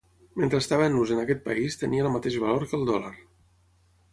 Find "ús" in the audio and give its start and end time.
1.01-1.11